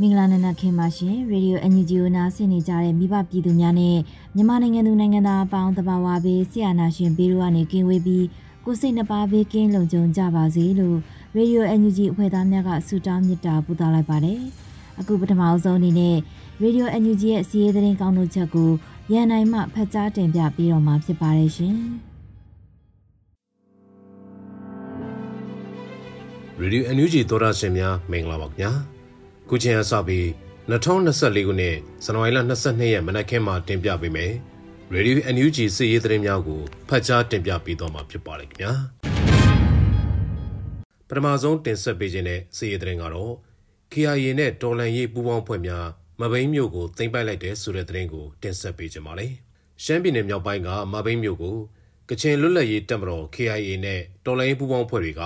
[0.00, 3.96] မင်္ဂလာနံနက်ခင်းပါရှင်ရေဒီယို NUG ကိုနားဆင်နေကြတဲ့မိဘပြည်သူများနဲ့
[4.34, 8.26] မြန်မာနိုင်ငံသူနိုင်ငံသားအပေါင်းတဘာဝဘေးဆရာနာရှင်ဘေးတို့ကနေကင်းဝေးပြီး
[8.64, 10.96] ကိုစိတ်နှပါဘေးကင်းလုံခြုံကြပါစေလို့
[11.36, 14.40] ရေဒီယို NUG အဖွဲ့သားများကဆုတောင်းမေတ္တာပို့သလိုက်ပါတယ်
[15.00, 16.16] အခုပထမအဆုံးအနေနဲ့
[16.62, 18.70] ရေဒီယို NUG ရဲ့စီးရဲသတင်းကောင်းတို့ချက်ကို
[19.12, 21.76] ရန်နိုင်မှဖတ်ကြားတင်ပြပေးတော့မှာဖြစ်ပါတယ်ရှင်
[26.60, 28.72] ရေဒီယို NUG သောရရှင်များမင်္ဂလာပါခင်ဗျာ
[29.48, 30.24] ခုချိန်အစပြီး
[30.70, 34.32] 2024ခုနှစ်ဇန်နဝါရီလ22ရက်မနက်ခင်းမှာတင်ပြပေးမယ်
[34.92, 38.72] ရေဒီယို NUG စီးရီးသတင်းများကိုဖတ်ကြားတင်ပြပေးတော့မှာဖြစ်ပါတယ်ခင်ဗျာ
[41.08, 43.32] ပထမဆုံးတင်ဆက်ပေးခြင်းတဲ့စီးရီးသတင်းကတော့
[43.92, 45.86] KIA နဲ့တော်လန်ရေးပူးပေါင်းဖွဲ့များ
[46.20, 49.32] မဘိန်းမြို့ကိုသိမ်းပိုက်လိုက်တဲ့ဆိုတဲ့သတင်းကိုတင်ဆက်ပေးကြပါမယ်
[49.84, 51.56] ရှမ်းပြည်နယ်မြောက်ပိုင်းကမဘိန်းမြို့ကို
[52.08, 55.22] ကချင်လွတ်လပ်ရေးတပ်မတော် KIA နဲ့တော်လိုင်းပူးပေါင်းဖွဲ့တွေက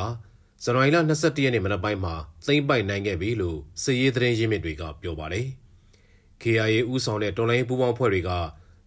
[0.69, 2.15] ဇန်နဝါရီလ22ရက်နေ့မနက်ပိုင်းမှာ
[2.47, 5.47] သိမ်းပိုက်နိုင်ခဲ့ပြီလို့စစ်ရေးသတင်းရင်းမြစ်တွေကပြောပါတယ်။
[6.43, 8.31] KIA ဦးဆောင်တဲ့တော်လိုင်းပူးပေါင်းဖွဲ့တွေက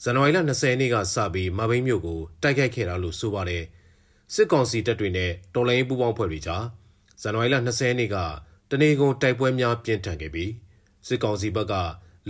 [0.03, 3.63] ဇန်နဝါရီလ20ရက်နေ့ကစပြီးမဘိန်းမြို့ကိုတိုက်ခိုက်ခဲ့တာလို့ဆိုပါတယ်။
[4.34, 6.63] စစ်ကောင်စီတပ်တွေနဲ့တော်လိုင်းပူးပေါင်းဖွဲ့တွေကြား
[7.22, 8.17] ဇန်နဝါရီလ20ရက်နေ့က
[8.69, 10.51] တနေကုန်တိုက်ပွဲများပြင်းထန်ခဲ့ပြီး
[11.07, 11.73] စစ်ကောင်စီဘက်က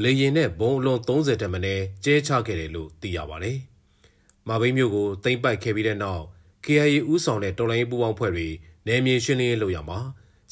[0.04, 3.58] လေရင်နဲ့ဘုံအလုံး30တမနဲကျဲချခဲ့တယ်လို့သိရပါတယ်။
[4.48, 6.24] မဘိန်းမြို့ကိုသိမ်းပိုက်ခဲ့ပြီးတဲ့နောက်
[6.66, 8.50] KIA ဦးဆောင်တဲ့တော်လိုင်းပူးပေါင်းဖွဲ့တွေ
[8.90, 10.00] နယ်မြေရှင်းလင်းရေးလုပ်ရမှာ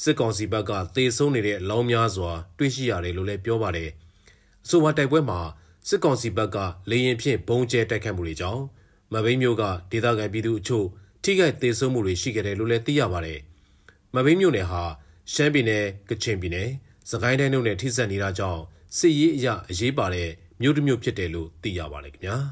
[0.02, 3.90] စစ်ကောင်စီဘက်ကသေဆုံးနေတဲ့အလောင်းများစွာ တွေ့ရှိရတယ်လို့လည်းပြောပါတယ်။
[4.64, 5.40] အဆိုပါတိုက်ပွဲမှာ
[5.88, 6.56] စစ်ကောင်စီဘက်က
[6.90, 8.62] လေရင်ဖြင့်ဘုံကျဲတိုက်ခတ်မှုတွေကြောင့်
[9.12, 10.86] မဘိန်းမျိုးကဒေသခံပြည်သူအချို့
[11.22, 13.40] ထိခိုက်သေဆုံးမှုတွေရှိခဲ့တယ်လို့လည်းသိရပါတယ်။
[14.14, 14.82] မဘိန်းမျိုးနယ်ဟာ
[15.32, 16.68] ရှမ်းပြည်နယ်ကချင်ပြည်နယ်
[17.10, 18.62] စကိုင်းတိုင်းတို့နဲ့ထိစပ်နေတာကြောင့်
[18.96, 20.28] စစ်ရေးအရအရေးပါတဲ့
[20.62, 22.36] မြို့တစ်မြို့ဖြစ်တယ်လို့သိရပါတယ်ခင်ဗျာ။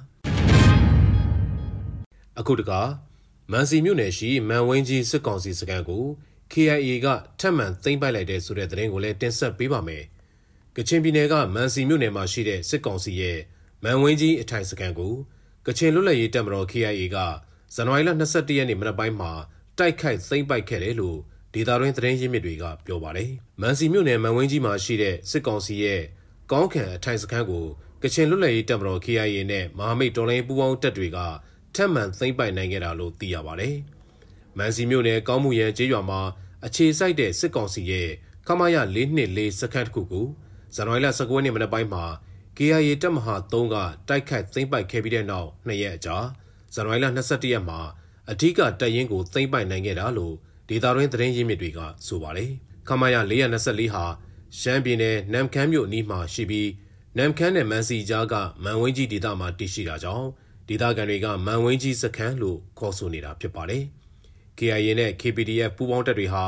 [2.39, 2.89] အခုတကား
[3.53, 6.05] မန်စီမြို့နယ်ရှိမန်ဝင်းကြီးစစ်ကောင်စီစခန်းကို
[6.53, 7.07] KIA က
[7.41, 10.05] ထပ်မံသိမ်းပိုက်လိုက်တဲ့ဆိုတဲ့သတင်းကိုလည်းတင်ဆက်ပေးပါမယ်။
[10.77, 13.39] ကချင်ပြည်နယ်ကမန်စီမြို့နယ်မှာရှိတဲ့စစ်ကောင်စီရဲ့
[13.85, 15.15] မန်ဝင်းကြီးအထိုင်စခန်းကို
[15.67, 17.17] ကချင်လွတ်လပ်ရေးတပ်မတော် KIA က
[17.75, 19.33] ဇန်နဝါရီလ22ရက်နေ့မနက်ပိုင်းမှာ
[19.79, 21.19] တိုက်ခိုက်သိမ်းပိုက်ခဲ့တယ်လို့
[21.55, 23.31] ဒေတာရင်းသတင်းရင်းမြစ်တွေကပြောပါတယ်။
[23.61, 26.03] မန်စီမြို့နယ်မန်ဝင်းကြီးမှာရှိတဲ့စစ်ကောင်စီရဲ့
[26.53, 27.67] ကောင်းခံအထိုင်စခန်းကို
[28.03, 31.19] ကချင်လွတ်လပ်ရေးတပ်မတော် KIA နဲ့မဟာမိတ်တော်လှန်ရေးပူးပေါင်းတပ်တွေက
[31.77, 33.77] ထပ်မံသိမ်းပိုက်နိုင်ခဲ့တာလို့သိရပါတယ်။
[34.59, 36.21] မန်စီမြို့နယ်ကောင်းမှုရန်ကျေးရွာမှာ
[36.67, 38.09] အခြေစိုက်တဲ့စစ်ကောင်စီရဲ့
[38.47, 40.27] ခမာယ424စခန်းတစ်ခုကို
[40.75, 42.05] ဇန်နဝါရီလ19ရက်နေ့မနက်ပိုင်းမှာ
[42.57, 43.77] KIA တပ်မဟာ3က
[44.09, 46.17] တိုက်ခိုက်သိမ်းပိုက်ခဲ့ပြီးတဲ့နောက်နှစ်ရက်အကြာ
[46.75, 47.79] ဇန်နဝါရီလ22ရက်မှာ
[48.31, 50.35] အထူးကတပ်ရင်းကိုသိမ်းပိုက်နိုင်ခဲ့တာလို့
[50.69, 52.51] ဒေတာရင်းသတင်းရင်းမြစ်တွေကဆိုပါတယ်။
[52.89, 54.05] ခမာယ424ဟာ
[54.61, 56.71] ရှမ်းပြည်နယ်နမ်ခမ်းမြို့အနီးမှာရှိပြီး
[57.17, 60.29] နမ်ခမ်းနဲ့မန်စီကြားကမန်ဝင်းကြီးဒေသမှာတည်ရှိတာကြောင့်
[60.69, 63.85] ဒေသခံတွေကမန်ဝင်းကြီးစခန်းလို့ခေါ်ဆိုနေတာဖြစ်ပါတယ်။
[64.59, 66.45] KIA နဲ့ KPDF ပူးပေါင်းတပ်တွေဟာ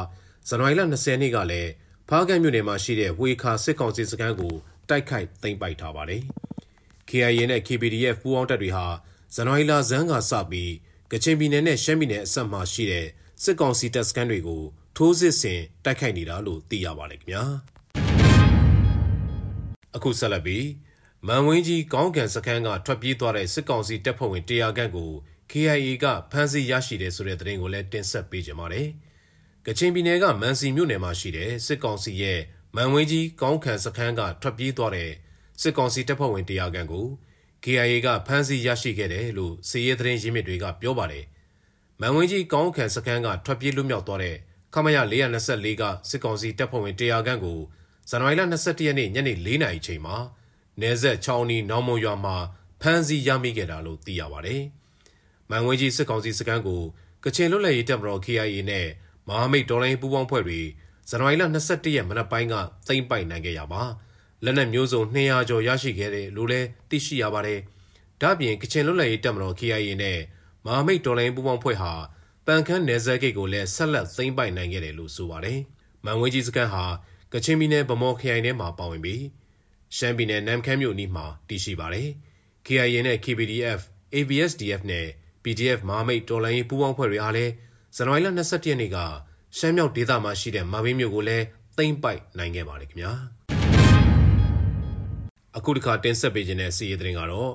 [0.48, 1.70] ဇန်နဝါရီလ20ရက်နေ့ကလည်း
[2.08, 4.54] ဖားကန့်မြို့နယ်မှာရှိတဲ့ဝေခါစစ်ကောင်စီစခန်းကို
[4.88, 6.22] တိုက်ခိုက်သိမ်းပိုက်ထားပါတယ်။
[7.08, 8.86] KIA နဲ့ KPDF ပူးပေါင်းတပ်တွေဟာ
[9.34, 10.72] ဇန်နဝါရီလဇန်းကစပြီး
[11.12, 13.06] ကချင်ပြည်နယ်နဲ့ရှမ်းပြည်နယ်အစပ်မှာရှိတဲ့
[13.42, 14.62] စစ်ကောင်စီတပ်စခန်းတွေကို
[14.96, 17.42] ထိုးစစ်ဆင်တိုက်ခိုက်နေတာလို့သိရပါတယ်ခင်ဗျာ။
[19.96, 20.64] အခုဆက်လက်ပြီး
[21.26, 25.10] မန်ဝင်းကြီးကောင်းကန်စခန်းကထွက်ပြေးသွားတဲ့စစ်ကောင်စီတပ်ဖွဲ့ဝင်100ခန့်ကို
[25.50, 28.88] KIA ကဖမ်းဆီးရရှိတယ်ဆိုတဲ့သတင်းကိုလည်းတင်ဆက်ပေးကြပါမယ်။
[29.66, 32.40] ကချင်ပြည်နယ်ကမန်စီမြို့နယ်မှာရှိတဲ့စစ်ကောင်စီရဲ့
[32.76, 35.10] မန်ဝင်းကြီးကောင်းကန်စခန်းကထွက်ပြေးသွားတဲ့
[35.62, 37.06] စစ်ကောင်စီတပ်ဖွဲ့ဝင်100ခန့်ကို
[37.64, 41.24] KIA ကဖမ်းဆီးရရှိခဲ့တယ်လို့စီရဲသတင်းရင်းမြစ်တွေကပြောပါတယ်။
[42.00, 44.36] မန်ဝင်းကြီးကောင်းကန်စခန်းကထွက်ပြေးလွတ်မြောက်သွားတဲ့
[44.74, 47.58] ခမရ424ကစစ်ကောင်စီတပ်ဖွဲ့ဝင်100ခန့်ကို
[48.10, 50.16] ဇန်နဝါရီလ22ရက်နေ့ညနေ4:00နာရီချိန်မှာ
[50.80, 52.36] နေဆက်ချောင်းနီနောင်မွန်ရွာမှာ
[52.80, 54.62] ဖမ်းဆီးရမိခဲ့တာလို့သိရပါတယ်။
[55.50, 56.82] မန်ဝင်းကြီးစစ်ကောင်စီစခန်းကို
[57.24, 58.86] ကချင်လွတ်လပ်ရေးတပ်မတော် KIA နဲ့
[59.28, 60.60] မမဟာမိတ်ဒေါ်လာပူးပေါင်းဖွဲ့တွေ
[61.08, 62.54] ဇန်နဝါရီလ22ရက်မနက်ပိုင်းက
[62.86, 63.82] သိမ်းပိုက်နိုင်ခဲ့ရပါ
[64.44, 67.60] လက်နက်မျိုးစုံ200ကျော်ရရှိခဲ့တယ်လို့လည်းသိရှိရပါတယ်။
[68.20, 70.18] ဒါ့အပြင်ကချင်လွတ်လပ်ရေးတပ်မတော် KIA နဲ့
[70.64, 71.92] မဟာမိတ်ဒေါ်လာပူးပေါင်းဖွဲ့ဟာ
[72.46, 75.58] ပန်ခန်းနယ်စပ်ဂိတ်ကိုလည်းဆက်လက်သိမ်းပိုက်နိုင်ခဲ့တယ်လို့ဆိုပါတယ်။
[76.04, 76.84] မန်ဝဲကြီးစကန်ဟာ
[77.32, 79.22] ကချင်ပြည်နယ်ဗမော်ခရိုင်ထဲမှာပါဝင်ပြီး
[79.96, 82.08] ရှမ်းပြည်နယ်နမ်ခမ်းမြို့နီးမှာတည်ရှိပါတယ်။
[82.66, 83.80] KIA နဲ့ KPDF,
[84.14, 85.06] ABSDF နဲ့
[85.42, 87.52] PDF မဟာမိတ်တော်လိုင်းပူးပေါင်းဖွဲ့တွေအားလည်း
[87.96, 88.98] ဇန်နဝါရီလ22ရက်နေ့က
[89.58, 91.44] ရှမ်းမြောက်ဒေသမှာရှိတဲ့မဘင်းမြို့ကိုလည်း
[91.76, 93.12] သိမ်းပိုက်နိုင်ခဲ့ပါတယ်ခင်ဗျာ
[95.56, 97.52] အခုတစ်ခါတင်ဆက်ပေးခြင်းတဲ့စီးရီးသတင်းကတော့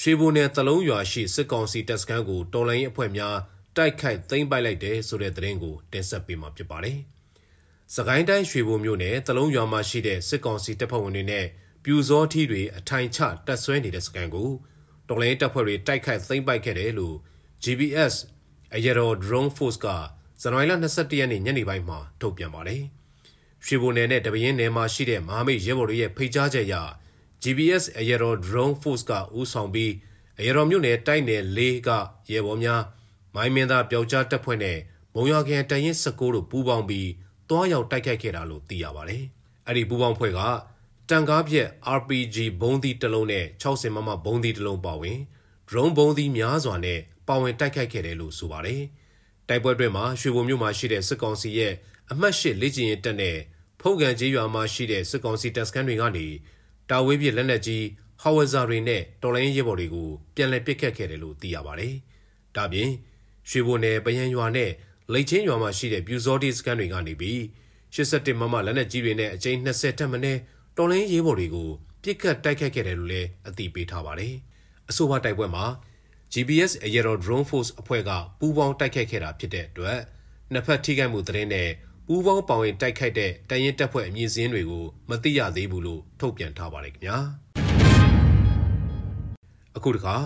[0.00, 3.36] ရွှေဘိုနယ်တလုံးရွာရှိစစ်ကောင်စီတပ်စခန်းကိုတော်လိုင်းအဖွဲ့များ
[3.76, 6.98] တိုက်ခိုက်သိမ်းပိုက်လိုက်တယ်ဆိုတဲ့သတင်းကိုတင်ဆက်ပေးမှာဖြစ်ပါတယ်။
[7.94, 11.46] စကိုင်းတိုင်းရွှေဘိုမြို့နယ်တလုံးရွာမှာရှိတဲ့စစ်ကောင်စီတပ်ဖွဲ့ဝင်တွေနဲ့
[11.84, 14.50] ပြူစောထီတွေအထိုင်ချတပ်ဆွဲနေတဲ့စကန်ကို
[15.08, 17.16] တော်လိုင်းတပ်ဖွဲ့တွေတိုက်ခိုက်သိမ်းပိုက်ခဲ့တယ်လို့
[17.64, 18.14] GPS
[18.74, 19.86] အရတော် drone force က
[20.40, 22.82] ဇန်နဝါရီလ22ရက်နေ့ညနေပိုင်းမှာထုတ်ပြန်ပါတယ်။
[23.66, 26.74] ရွှေဘိုနယ်နဲ့တပင်းနယ်မှာရှိတဲ့မဟာမိတ်ရဲဘော်တွေရဲ့ဖိတ်ကြားချက်အရ
[27.42, 29.92] GPS အရတော် drone force ကဦးဆောင်ပြီး
[30.38, 31.90] အရတော်မြို့နယ်တိုက်နယ်၄က
[32.32, 32.82] ရဲဘော်များ
[33.34, 34.78] မိုင်းမင်းသားပျောက်ကြားတပ်ဖွဲ့နဲ့
[35.14, 37.08] မုံရွာခရိုင်တရင်16တို့ပူးပေါင်းပြီး
[37.48, 39.22] တွားရောက်တိုက်ခိုက်ခဲ့တာလို့သိရပါတယ်။
[39.66, 40.40] အဲ့ဒီပူးပေါင်းဖွဲ့က
[41.10, 41.68] တန်ကားပြက်
[41.98, 45.18] RPG ဘုံးသီးတစ်လုံးနဲ့60မမဘုံးသီးတစ်လုံးပါဝင်
[45.68, 48.82] drone ဘုံးသီးများစွာနဲ့ပါဝင်တိုက်ခိုက်ခဲ့တယ်လို့ဆိုပါတယ်။
[49.48, 51.72] တိုက်ပွဲတွင်မှာရွှေဘုံမြို့မှာရှိတဲ့စစ်ကောင်စီရဲ့
[52.10, 53.36] အမှတ်၈လေ့ကျင့်ရေးတပ်နဲ့
[53.80, 56.26] ဖုန်ကန်ကြီးရွာမှာရှိတဲ့စစ်ကောင်စီတပ်စခန်းတွေကနေ
[56.90, 57.84] တာဝေးပြလက်နက်ကြီး
[58.22, 61.94] ဟော်ဝဇာတွေနဲ့တော်လိုင်းရဲဘော်တွေကိုပြန်လည်ပစ်ခတ်ခဲ့တယ်လို့သိရပါတယ်။
[62.56, 62.90] ဒါပြင်
[63.50, 64.70] ရွှေဘုံနယ်ပယံရွာနဲ့
[65.12, 67.38] လိတ်ချင်းရွာမှာရှိတဲ့ပြူစောတီစခန်းတွေကနေပြီး
[67.94, 70.38] 87မမလက်နက်ကြီးတွေနဲ့အကြိမ်20တက်မနဲ့
[70.76, 71.68] တော်လိုင်းရဲဘော်တွေကို
[72.02, 74.34] ပြစ်ခတ်တိုက်ခတ်ခဲ့တယ်လို့လည်းအသိပေးထားပါတယ်။
[74.90, 75.64] အဆိုပါတိုက်ပွဲမှာ
[76.32, 79.98] GPS အရတော် drone force အဖွဲ့ကပူးပေါင်းတိုက်ခိုက်ခဲ့တာဖြစ်တဲ့အတွက်
[80.52, 81.70] နှစ်ဖက်ထိခိုက်မှုသတင်းနဲ့
[82.06, 87.18] ပူးပေါင်းပောင်ရင်တိုက်ခိုက်တဲ့တရင်တပ်ဖွဲ့အမည်စင်းတွေကိုမသိရသေးဘူးလို့ထုတ်ပြန်ထားပါတယ်ခင်ဗျာ
[89.76, 90.16] အခုတခါ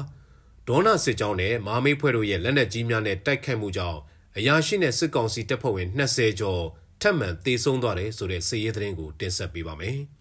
[0.68, 3.98] ဒေါနာစစ်ကြောင်းနဲ့မာမေးဖွဲ့တို့ရဲ့လက်နက်ကြီးများနဲ့တိုက်ခိုက်မှုကြောင့်
[4.36, 6.62] အရာရှိနဲ့စစ်ကောင်စီတပ်ဖွဲ့ဝင်20ကျော်
[7.02, 10.00] ထပ်မံတေဆုံးသွားတယ်ဆိုတဲ့စစ်ရေးသတင်းကိုတင်ဆက်ပေးပါမယ်။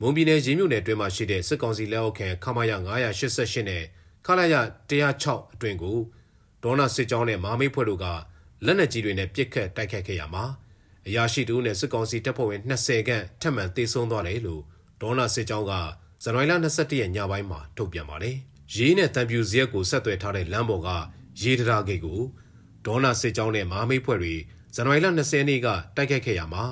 [0.00, 3.82] မွန်ပြည်နယ်ရင်းမြို့နယ်တွင်းမှာရှိတဲ့စစ်ကောင်စီလက်အောက်ခံခမာရ988နဲ့
[4.26, 4.54] ခလာရ
[5.04, 5.98] 106အတွင်ကို
[6.62, 8.06] ဒေါနာစစ်ကြောင်းနဲ့မာမေးဖွဲ့တို့က
[8.64, 10.44] လက်နက်ကြီးတွေနဲ့ပစ်ခတ်တိုက်ခတ်ခဲ့ရမှာ
[11.06, 14.62] အရာရှိတူနဲ့စစ်ကောင်စီတပ်ဖွဲ့ဝင်20ခန့်ထပ်မံတေဆုံးသွားတယ်လို့
[15.02, 15.72] ဒေါနာစစ်ကြောင်းက
[16.22, 18.36] ဇန်နဝါရီလ22ရက်ညပိုင်းမှာထုတ်ပြန်ပါတယ်။
[18.74, 20.88] ရေးနဲ့တံပြူဇရက်ကိုဆက်သွယ်ထားတဲ့လမ်းပေါ်က
[21.42, 22.20] ရေးတရာဂိတ်ကို
[22.86, 24.34] ဒေါနာစစ်ကြောင်းနဲ့မာမေးဖွဲ့တွေ
[24.74, 26.64] ဇန်နဝါရီလ20ရက်နေ့ကတိုက်ခိုက်ခဲ့ရမှာ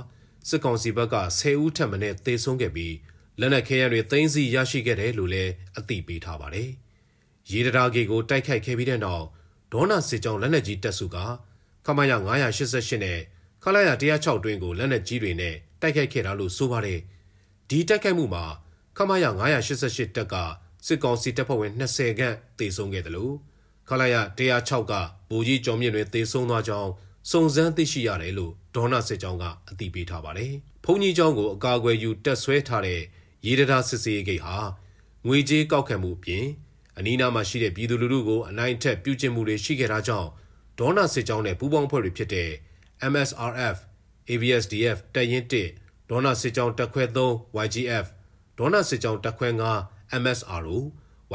[0.49, 2.95] စစ်ကောင်စီဘက်က10ဦးထပ်မံနဲ့တေဆုံးခဲ့ပြီး
[3.41, 6.71] လက်နက်ခဲယမ်းတွေသိမ်းဆည်းရရှိခဲ့တယ်လို့လည်းအသိပေးထားပါတယ်။
[7.51, 9.25] ရေတရာဂေကိုတိုက်ခိုက်ခဲ့ပြီးတဲ့နောက်
[9.73, 11.17] ဒေါနာစစ်ကြောင်းလက်နက်ကြီးတပ်စုက
[11.87, 12.13] ခမရ
[12.57, 13.19] 988နဲ့
[13.63, 17.01] ခလာရ106တွင်ကိုလက်နက်ကြီးတွေနဲ့တိုက်ခိုက်ခဲ့တာလို့ဆိုပါတယ်။
[17.69, 18.45] ဒီတိုက်ခိုက်မှုမှာ
[18.97, 19.25] ခမရ
[19.69, 20.35] 988တပ်က
[20.87, 23.35] စစ်ကောင်စီတပ်ဖွဲ့ဝင်20ခန့်တေဆုံးခဲ့တယ်လို့
[23.89, 24.93] ခလာရ106က
[25.31, 26.91] ဗိုလ်ကြီးကျော်မြင့်တွေတေဆုံးသွားကြောင်း
[27.31, 30.53] စုံစမ်းသိရှိရတယ်လို့ဒေါနာစစ်ကြောင်းကအသိပေးထားပါတယ်။
[30.85, 33.01] ဘုံကြီးကျောင်းကိုအကာအကွယ်ယူတက်ဆွဲထားတဲ့
[33.47, 34.57] ရေဒရာစစ်စေးဂိတ်ဟာ
[35.27, 36.47] ငွေကြေးကောက်ခံမှုပြင်
[36.99, 40.29] အနီးနားမှာရှိတဲ့ပြည်သူလူထုကိုအနိုင်ထက်ပြုကျင့်မှုတွေရှိခဲ့တာကြောင့်
[40.79, 42.51] ဒေါနာစစ်ကြောင်းနဲ့ပူးပေါင်းဖွဲ့တွေဖြစ်တဲ့
[43.13, 43.77] MSRF,
[44.31, 48.07] ABSDF တပ်ရင်း1ဒေါနာစစ်ကြောင်းတပ်ခွဲ3 YGF
[48.59, 49.49] ဒေါနာစစ်ကြောင်းတပ်ခွဲ
[49.85, 50.77] 9 MSRO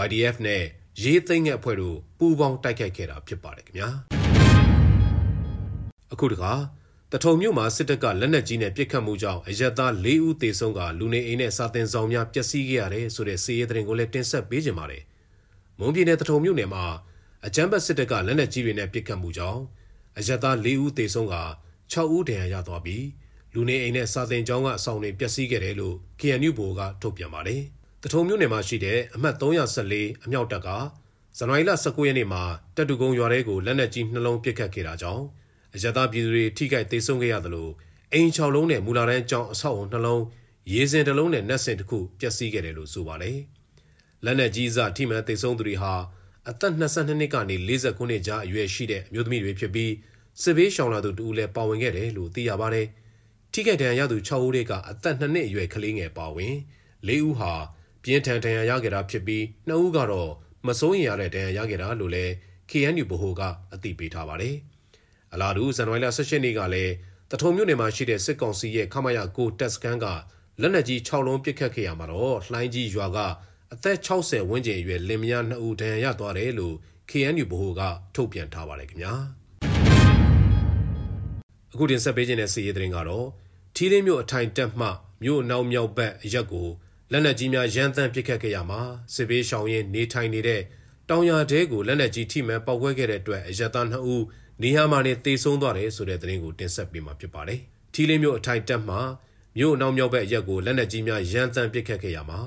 [0.05, 0.63] YDF နဲ့
[1.03, 3.89] ရေးသိမ်းတဲ့အဖွဲ့တို့ပူးပေါင်းတိုက်ခိုက်ခဲ့တာဖြစ်ပါတယ်ခင်ဗျာ
[6.11, 6.51] အခုတခါ
[7.13, 15.03] တထုံမြို့မှာစစ်တပ်ကလက်နက်ကြီးနဲ့ပစ်ခတ်မှုကြောင့်အရက်သား၄ဦးသေဆုံးကလူနေအိမ်နဲ့စာတင်ဆောင်များပျက်စီးခဲ့ရတယ်ဆိုတဲ့စီးရဲတဲ့ရင်ကိုလည်းတင်ဆက်ပေးကြပါမယ်။
[15.79, 16.83] မွန်ပြည်နယ်တထုံမြို့နယ်မှာ
[17.45, 19.61] အကြမ်းဖက်စစ်တပ်ကလက်နက်ကြီးတွေနဲ့ပစ်ခတ်မှုကြောင့်
[20.17, 21.35] အရက်သား၄ဦးသေဆုံးက
[21.93, 23.05] 6ဦးဒဏ်ရာရသွားပြီး
[23.53, 27.61] လူနေအိမ်နဲ့စာတင်ကျောင်းကအဆောင်တွေပျက်စီးခဲ့တယ်လို့ KNU ဘိုကထုတ်ပြန်ပါတယ်။
[28.03, 30.69] တထုံမြို့နယ်မှာရှိတဲ့အမှတ်314အမြောက်တပ်က
[31.37, 32.43] ဇန်နဝါရီလ19ရက်နေ့မှာ
[32.75, 35.23] တပ်တူကုန်းရွာထဲကိုလက်နက်ကြီးနှလုံးပစ်ခတ်ခဲ့တာကြောင့်
[35.75, 37.69] အရသာပြည်သူတွေထိခိုက်သေးဆုံးခဲ့ရသလို
[38.13, 40.23] အိမ်6လုံးနဲ့မူလာတန်းကျောင်းအဆောက်အုံနှလုံး
[40.73, 43.37] ရေစင်တစ်လုံးနဲ့နက်စင်တစ်ခုပျက်စီးခဲ့တယ်လို့ဆိုပါတယ်။
[44.25, 45.93] လက်နက်ကြီးစထိမှန်သေဆုံးသူတွေဟာ
[46.49, 49.91] အသက်22နှစ်ကနေ49နှစ်ကြားအရွယ်ရှိတဲ့အမျိုးသမီးတွေဖြစ်ပြီး
[50.41, 52.87] စစ်ဘေးရှောင်လာသူတူလည်းပါဝင်ခဲ့တယ်လို့သိရပါတယ်။
[53.53, 56.55] ထိခိုက်ဒဏ်ရာရသူ6ဦးကအသက်2နှစ်အရွယ်ကလေးငယ်ပါဝင်
[57.07, 57.53] ၄ဦးဟာ
[58.03, 60.31] ပြင်းထန်ဒဏ်ရာရခဲ့တာဖြစ်ပြီး2ဦးကတော့
[60.67, 62.33] မစိုးရင်ရတဲ့ဒဏ်ရာရခဲ့တာလို့လည်း
[62.69, 63.41] KNU ဗဟိုက
[63.73, 64.55] အသိပေးထားပါတယ်။
[65.33, 66.93] အလားတူဇန်နဝါရီလ16ရက်နေ့ကလည်း
[67.31, 70.05] တထုံမြို့နယ်မှာရှိတဲ့စစ်ကောင်စီရဲ့ခမရကိုတက်စကန်က
[70.61, 73.17] လက်နက်ကြီး6လုံးပစ်ခတ်ခဲ့ရမှာတော့လှိုင်းကြီးရွာက
[73.73, 76.75] အသက်60ဝန်းကျင်အရွယ်လင်မယား2ဦးဒဏ်ရာရသွားတယ်လို့
[77.09, 77.81] KNU ဗဟိုက
[78.15, 79.13] ထုတ်ပြန်ထားပါတယ်ခင်ဗျာ
[81.73, 83.27] အခုတင်ဆက်ပေးခြင်းတဲ့စီရေးသတင်းကတော့
[83.75, 84.87] ထီးလင်းမြို့အထိုင်တက်မှ
[85.23, 86.67] မြို့နောက်မြောက်ဘက်အရက်ကို
[87.11, 88.81] လက်နက်ကြီးများရန်တမ်းပစ်ခတ်ခဲ့ရမှာ
[89.13, 90.61] စစ်ဘေးရှောင်ရင်းနေထိုင်နေတဲ့
[91.09, 94.23] တောင်ရတဲကိုလက်နက်ကြီးထိမှန်ပောက်ကွဲခဲ့တဲ့အတွက်အရက်သား2ဦး
[94.63, 97.59] နေရာမှာနေတေဆုံးသွားတယ်ဆိုတဲ့သတင်းကိုတင်ဆက်ပေးမှာဖြစ်ပါတယ်။
[97.93, 98.97] ထီးလင်းမြို့အထိုင်တက်မှ
[99.57, 102.39] မြို့နောက်မြောက်ဘက်အရက်ကိုလက်နက်ကြီးများရန်တမ်းပစ်ခတ်ခဲ့ရမှာ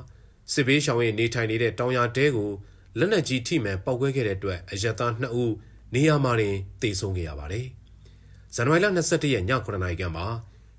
[0.52, 2.50] စစ်ဘေးရှောင်ရင်းနေထိုင်နေတဲ့တောင်ရတဲကို
[2.98, 5.54] လက်နက်ကြီးထိမှန်ပောက်ကွဲခဲ့တဲ့အတွက်အရက်သား2ဦး
[5.94, 6.50] နေရာမှာနေ
[6.82, 7.66] တေဆုံးခဲ့ရပါတယ်။
[8.54, 10.26] ဇန်နဝါရီလ22ရက်ည9:00နာရီခန့်မှာ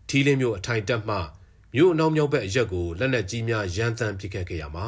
[0.09, 1.17] ထီးလင်းမြို့အထိုင်တက်မှ
[1.75, 4.87] မြို့အနောက်မြောက်ဘက်အရက်ကိုလက်နက်ကြီးများရန်တမ်းပစ်ခတ်ခဲ့ရမှာ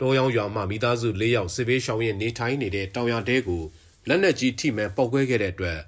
[0.00, 3.62] တောရောင်ရွာမှမိသားစု၄ယောက်စစ်ဘေးရှောင်ရင်နေထိုင်နေတဲ့တောင်ရတဲကို
[4.08, 5.78] လက်နက်ကြီးထိမှန်ပောက်ကွဲခဲ့တဲ့အတွက်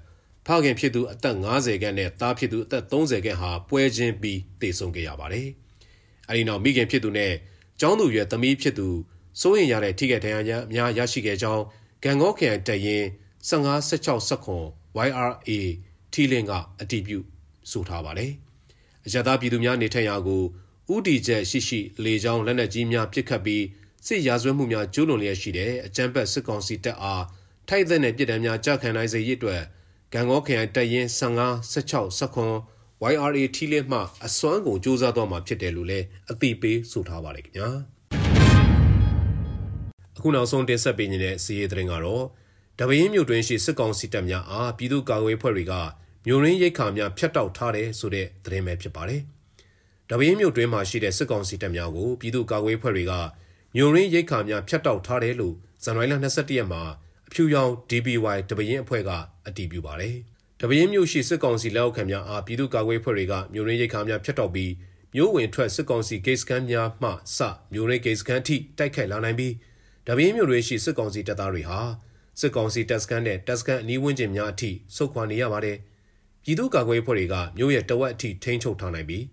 [0.45, 5.47] ဖခင်ဖြစ်သူအသက်50ခန့်နဲ့သားဖြစ်သူအသက်30ခန့်ဟာပွဲချင်းပြီးတေဆုံးခဲ့ရပါတယ်။
[6.29, 7.33] အဲဒီနောက်မိခင်ဖြစ်သူနဲ့
[7.79, 8.87] ကျောင်းသူရွယ်သမီးဖြစ်သူ
[9.41, 11.63] စိုးရင်ရတဲ့ထိခိုက်ဒဏ်ရာများရရှိခဲ့ကြောင်း
[12.03, 13.03] ဂန်ကောခရိုင်တရင်
[13.49, 15.49] 15 16 19 YRA
[16.13, 17.19] ထီလင်းကအတည်ပြု
[17.71, 18.31] ဆိုထားပါတယ်။
[19.05, 20.43] အရသာပြည်သူများနေထိုင်ရာကို
[20.93, 23.63] ဥတီချက်ရှိရှိလေကြောင်းလက်နက်ကြီးများပစ်ခတ်ပြီး
[24.05, 27.23] စစ်ရာဇဝတ်မှုများကျူးလွန်လျက်ရှိတဲ့အကြမ်းဖက်စစ်ကောင်စီတပ်အား
[27.71, 29.61] ထိုက်တဲ့နဲ့ပြည်ထံများကြခံနိုင်စေရည်အတွက်
[30.13, 37.69] ဂံကောခရိုင်တရင်15 16 19 YRA ထီလင်းမှအစွမ်းကုန်စ조사သွားမှာဖြစ်တယ်လို့လည်းအသိပေးဆိုထားပါတယ်ခင်ဗျာ
[40.17, 42.25] အခုနောက်ဆုံးတင်ဆက်ပေးနေတဲ့စီးရီးသတင်းကတော့
[42.79, 45.73] တပင်းမြို့တွင်ရှိစစ်ကောင်စီတပ်များအားပြည်သူ့ကာကွယ်ဖွဲ့တွေက
[46.25, 49.21] မြို့ရင်းရိတ်ခါများဖျက်တောက်ထားတယ်ဆိုတဲ့သတင်းပဲဖြစ်ပါတယ်။
[50.09, 53.13] တပင်းမြို့တွင်မှာရှိတဲ့စစ်ကောင်စီတပ်များကိုပြည်သူ့ကာကွယ်ဖွဲ့တွေက
[53.75, 56.83] မြို့ရင်းရိတ်ခါများဖျက်တောက်ထားတယ်လို့ဇန်နဝါရီလ22ရက်မှာ
[57.29, 59.11] အဖြူရောင် DBY တပင်းအဖွဲ့က
[59.47, 60.15] အတည်ပြုပါတယ်။
[60.61, 64.71] တပင်းမြို့ရှိစစ်ကောင်စီလက်အောက်ခံများအားပြည်သူ့ကာကွယ်ဖွဲ့တွေကမြို့ရင်းရိတ်ခါများဖျက်တောက်ပြီး
[65.15, 67.39] မြို့ဝင်ထွက်စစ်ကောင်စီဂိတ်စခန်းများမှစ
[67.73, 69.53] မြို့ရင်းဂိတ်စခန်းထိတိုက်ခိုက်လာနိုင်ပြီး
[70.07, 71.79] တပင်းမြို့တွင်ရှိစစ်ကောင်စီတပ်သားတွေဟာ
[72.39, 75.77] စစ်ကောင်စီတပ်စခန်းနဲ့တပ်စခန်းအနီးဝန်းကျင်များအထိဆုတ်ခွာနေရပါတယ်။
[76.43, 79.23] ပြည်သူ့ကာကွယ်ဖွဲ့တွေကမြို့ရဲ့တဝက်အထိထိန်းချုပ်ထားနိုင်ပြီး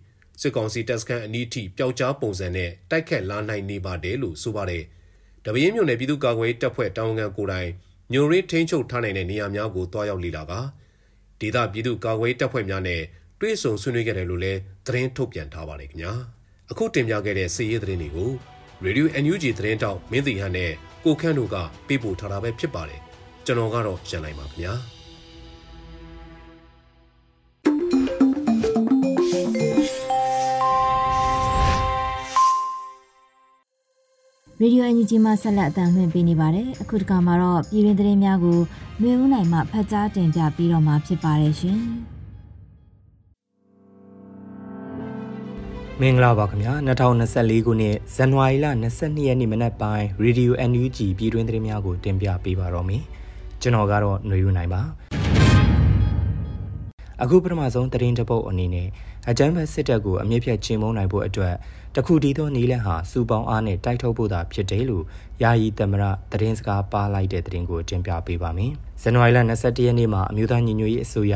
[0.41, 4.85] စစ်ကောင်စီတပ်စခန်းအနီးထိပျောက်ကြားပုံစံနဲ့တိုက်ခတ်လာနိုင်နေပါတယ်လို့ဆိုပါတယ်။
[5.45, 7.71] တပင်းမြို့နယ်ပြည်သူ့ကာကွယ်တပ်ဖွဲ့တာဝန်ခံကိုယ်တိုင်
[8.13, 10.53] ညိုရင်းထိန်းချုပ်ထားနိုင်တဲ့နေရာများကိုတွားရောက်လေ့လာက
[11.41, 13.03] ဒေသပြည်သူ့ကာကွယ်တပ်ဖွဲ့များနဲ့
[13.41, 16.13] တွဲဆုံဆွေးနွေးခဲ့တယ်လို့လည်းသတင်းထုတ်ပြန်ထားပါတယ်ခင်ဗျာ။
[16.71, 18.31] အခုတင်ပြခဲ့တဲ့စီးရဲသတင်းတွေကို
[18.85, 20.73] Radio NUG သတင်းတောက်မင်းတီဟန်နဲ့
[21.05, 23.01] ကိုခန့်တို့ကပေးပို့ထားတာပဲဖြစ်ပါတယ်
[23.47, 24.96] ကျွန်တော်ကတော့ရန်နိုင်ပါခင်ဗျာ
[34.61, 38.59] ရေဒီယိုအန်ယူဂျီမှဆက်လက်အသံလွှင့်ပေးနေပါတယ်။အခုတခါမှာတော့ပြည်တွင်းသတင်းများကို
[39.03, 41.79] မျိုးဦးနိုင်မှဖတ်ကြားတင်ပြပြီးတော့မှာဖြစ်ပါတယ်ရှင်။
[46.01, 46.73] မင်္ဂလာပါခင်ဗျာ
[47.21, 53.03] 2024ခုနှစ်ဇန်နဝါရီလ22ရက်နေ့မနက်ပိုင်း Radio NUG ပြည်တွင်းသတင်းများကိုတင်ပြပေးပါတော့မယ်
[53.63, 54.83] ကျွန်တော်ကတော့ຫນွေယူနိုင်ပါ
[57.23, 58.89] အခုပထမဆုံးသတင်းတပုတ်အနေနဲ့
[59.31, 61.55] အကြမ်းဖက်စစ်တပ်ကိုအမြင့်ဖြတ်ချင်းမုံနိုင်ဖို့အတွက်
[61.99, 65.05] တခုတည်းသောနီးလန်ဟာစူပေါင်းအားနဲ့တိုက်ထုတ်ဖို့သာဖြစ်တယ်လို့
[65.43, 68.73] ယာယီသမရသတင်းစကားပါလိုက်တဲ့သတင်းကိုတင်ပြပေးပါမယ်။
[69.03, 71.35] ဇန်နဝါရီလ22ရက်နေ့မှာအမျိုးသားညီညွတ်ရေးအစိုးရ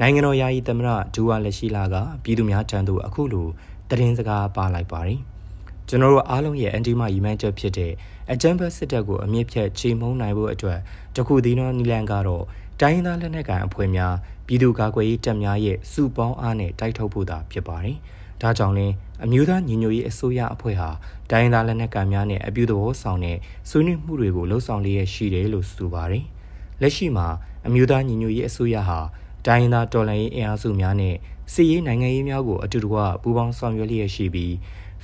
[0.00, 3.48] နိုင်ငံတော်ယာယီသမရဒူဝါလက်ရှိလာကပြည်သူများထံသို့အခုလို
[3.90, 5.20] သတင်းစကားပါလိုက်ပါတယ်။
[5.88, 7.92] ကျွန်တော်တို့အားလုံးရဲ့အန်တီမာရီမန်ချက်ဖြစ်တဲ့
[8.32, 10.78] အကြံဖက်စစ်တပ်ကိုအမြင့်ဖြတ်ချိန်မုံနိုင်ဖို့အတွက်
[11.16, 12.44] တခုတည်းသောနီလန်ကတော့
[12.80, 14.14] တိုင်းသားလက်နက်ကိုင်အဖွဲ့များ
[14.46, 17.96] ပြည်သူ့ကာကွယ်ရေးတပ်များရဲ့စုပေါင်းအားနဲ့တိုက်ထုတ်ဖို့သာဖြစ်ပါတယ်။
[18.42, 20.90] ဒါကြောင့်လည်း အမျိုးသားညီညွတ်ရေးအစိုးရအဖွဲ့ဟာ
[21.30, 23.36] တိုင်းသားလက်နက်ကိုင်များနဲ့အပြုသဘောဆောင်တဲ့
[23.70, 26.24] ဆွေးနွေးမှုတွေကိုလှုံ့ဆော်လျက်ရှိတယ်လို့ဆိုပါတယ်။
[26.80, 27.28] လက်ရှိမှာ
[27.66, 28.98] အမျိုးသားညီညွတ်ရေးအစိုးရဟာ
[29.46, 31.14] တိုင်းသားတော်လှန်ရေးအင်အားစုများနဲ့
[31.52, 34.52] စီရေးနိုင်ငံရေးများကိုအတူတကွပူးပေါင်းဆောင်ရွက်လျက်ရှိပြီး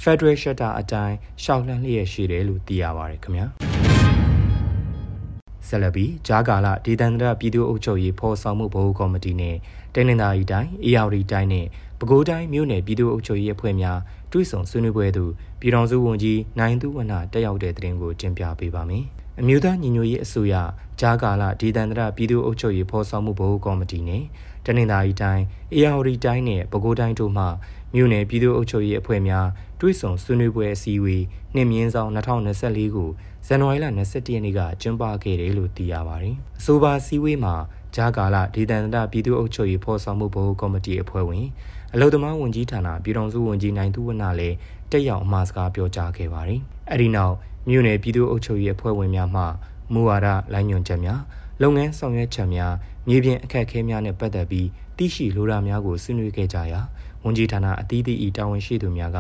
[0.03, 3.47] Federal Shutter အတိုင်းရှောက်လှမ်းလျက်ရှိတယ်လို့သိရပါတယ်ခင်ဗျာ
[5.69, 9.57] ဆလဘီဂျာကာလာဒေသန္တရပြည်သူ့အုပ်ချုပ်ရေးဖော်ဆောင်မှုဘိုးကော်မတီနဲ့
[9.95, 11.67] တိုင်းနယ်သားရီတိုင်းအေယာဝတီတိုင်းနဲ့
[11.99, 13.99] ပဲခူးတိုင်းမြို့နယ်ပြည်သူ့အုပ်ချုပ်ရေးအဖွဲ့များ
[14.33, 19.05] တွဲဆုံဆွေးနွေးပွဲသို့ပြည်ထောင်စုဝန်ကြီးနိုင်သူဝနတက်ရောက်တဲ့တဲ့တင်ကိုတင်ပြပေးပါမယ်။
[19.41, 20.55] အမျိုးသားညီညွတ်ရေးအစိုးရ
[21.01, 24.23] ဂျာကာလာဒေသန္တရပြည်သူ့အုပ်ချုပ်ရေးဖော်ဆောင်မှုဘိုးကော်မတီနဲ့
[24.67, 27.45] တနင်္သာရီတိုင်းအေရဝတီတိုင်းနဲ့ပဲခူးတိုင်းတို့မှ
[27.95, 29.47] မြို့နယ်ပြည်သူ့အုပ်ချုပ်ရေးအဖွဲ့များ
[29.81, 31.25] တွဲဆုံဆွေးနွေးပွဲအစည်းအဝေး
[31.55, 33.11] နှစ်မြင်းဆောင်2024ကို
[33.47, 37.55] ဇန်နဝါရီလ21ရက်နေ့ကကျင်းပခဲ့တယ်လို့သိရပါတယ်။အဆိုပါစည်းဝေးမှာ
[37.97, 41.47] ဂျာကာလာဒေသန္တရပြည်သူ့အုပ်ချုပ်ရေးဖော်ဆောင်မှုဘိုးကော်မတီအဖွဲ့ဝင်
[41.95, 44.57] အလုံသမားဝန်ကြီးဌာနပြည်ထောင်စုဝန်ကြီးနိုင်သူဝနလည်း
[44.91, 47.35] တက်ရောက်အမှာစကားပြောကြားခဲ့ပါတယ်။အဲဒီနောက်
[47.69, 49.43] မြို့နယ်ပြည်သူ့အုပ်ချုပ်ရေးအဖွဲ့ဝင်များမှ
[49.93, 51.21] မူဝါဒလိုင်းညွှန်ချက်များ
[51.63, 52.75] လုပ်ငန်းဆောင်ရွက်ချက်များ
[53.09, 56.81] မြေပြင်အခက်အခဲများနဲ့ပတ်သက်ပြီးသိရှိလိုတာများကိုဆွေးနွေးခဲ့ကြရာ
[57.25, 59.19] ဝန်ကြီးဌာနအသီးသီးဤတာဝန်ရှိသူများက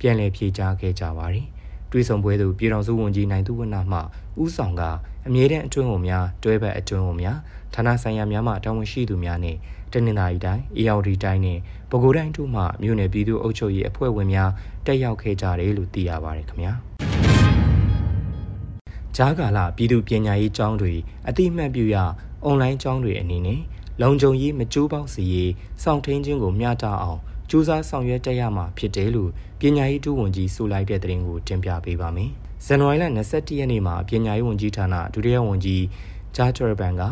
[0.00, 1.46] ပြန်လည်ဖြေကြားခဲ့ကြပါသည်
[1.90, 3.98] တွေးဆောင်ပွဲသို့ပြည်တော်စုဝန်ကြီးနိုင်သူဝနမှ
[4.42, 4.82] ဥဆောင်က
[5.26, 7.38] အမြဲတမ်းအတွင်းဝင်များတွဲဘက်အတွင်းဝင်များ
[7.74, 9.58] ဌာနဆိုင်ရာများမှတာဝန်ရှိသူများနှင့်
[9.92, 14.50] တနင်္သာရီတိုင်းအေရဝတီတိုင်းနှင့်ပဲခူးတိုင်းတို့မှမြို့နယ်ပြည်သူ့အုပ်ချုပ်ရေးအဖွဲ့ဝင်များ
[14.86, 16.72] တက်ရောက်ခဲ့ကြတယ်လို့သိရပါတယ်ခင်ဗျာ
[19.16, 20.94] ဂျားကာလပြည်သူပညာရေးကျောင်းတွေ
[21.28, 21.96] အတိအမှတ်ပြုရ
[22.44, 23.60] အွန်လိုင်းကျောင်းတွေအနေနဲ့
[24.02, 25.52] လုံခြုံရေးမကြိုးပေါက်စီရေး
[25.82, 29.30] စောင့်ထင်းခြင်းကိုမျှတအောင်စူးစမ်းဆောင်ရွက်တက်ရမှာဖြစ်တယ်လို့
[29.60, 32.30] ပညာရေးတူဝန်ကြီးဆိုလိုက်တဲ့သတင်းကိုတင်ပြပေးပါမယ်။
[32.66, 35.84] ဇန်နဝါရီလ22ရက်နေ့မှာပညာရေးဝန်ကြီးဌာနဒုတိယဝန်ကြီး
[36.36, 37.02] ဂျာချရဘန်က